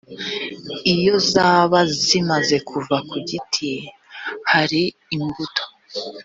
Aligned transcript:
iyo 0.93 1.15
zaba 1.31 1.79
zimaze 2.03 2.55
kuva 2.69 2.95
ku 3.09 3.15
giti 3.27 3.71
hari 4.51 4.81
imbuto 5.15 5.63